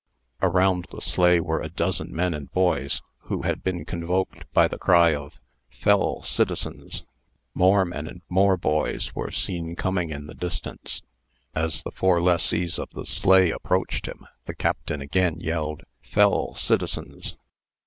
Around 0.41 0.87
the 0.89 0.99
sleigh 0.99 1.39
were 1.39 1.61
a 1.61 1.69
dozen 1.69 2.11
men 2.11 2.33
and 2.33 2.51
boys, 2.51 3.03
who 3.25 3.43
had 3.43 3.61
been 3.61 3.85
convoked 3.85 4.51
by 4.51 4.67
the 4.67 4.79
cry 4.79 5.13
of 5.13 5.39
"FELL' 5.69 6.23
CITIZENS!" 6.23 7.03
More 7.53 7.85
men 7.85 8.07
and 8.07 8.23
more 8.27 8.57
boys 8.57 9.13
were 9.13 9.29
seen 9.29 9.75
coming 9.75 10.09
in 10.09 10.25
the 10.25 10.33
distance. 10.33 11.03
As 11.53 11.83
the 11.83 11.91
four 11.91 12.19
lessees 12.19 12.79
of 12.79 12.89
the 12.89 13.05
sleigh 13.05 13.51
approached 13.51 14.07
him, 14.07 14.25
the 14.45 14.55
Captain 14.55 15.01
again 15.01 15.39
yelled, 15.39 15.83
"FELL' 16.01 16.55
CITIZENS!" 16.55 17.35